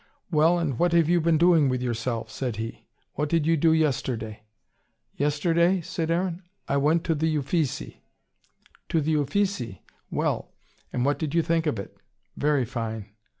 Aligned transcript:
"Well, 0.31 0.57
and 0.57 0.79
what 0.79 0.93
have 0.93 1.07
you 1.07 1.21
been 1.21 1.37
doing 1.37 1.69
with 1.69 1.79
yourself?" 1.83 2.31
said 2.31 2.55
he. 2.55 2.85
"What 3.13 3.29
did 3.29 3.45
you 3.45 3.55
do 3.55 3.71
yesterday?" 3.71 4.41
"Yesterday?" 5.15 5.81
said 5.81 6.09
Aaron. 6.09 6.41
"I 6.67 6.77
went 6.77 7.03
to 7.03 7.13
the 7.13 7.37
Uffizi." 7.37 8.01
"To 8.89 8.99
the 8.99 9.15
Uffizi? 9.17 9.83
Well! 10.09 10.53
And 10.91 11.05
what 11.05 11.19
did 11.19 11.35
you 11.35 11.43
think 11.43 11.67
of 11.67 11.77
it?" 11.77 11.95
"Very 12.35 12.65
fine." 12.65 13.11